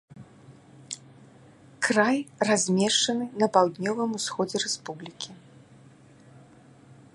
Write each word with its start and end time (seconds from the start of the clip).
Край 1.87 2.17
размешчаны 2.49 3.25
на 3.43 3.51
паўднёвым 3.57 4.09
усходзе 4.21 4.57
рэспублікі. 4.67 5.31